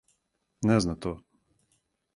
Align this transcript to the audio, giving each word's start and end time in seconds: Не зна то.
Не 0.61 0.79
зна 0.85 0.95
то. 1.07 1.15